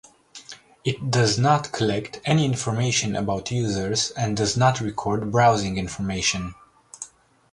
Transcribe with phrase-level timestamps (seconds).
[0.83, 6.55] It does not collect any information about users and does not record browsing information.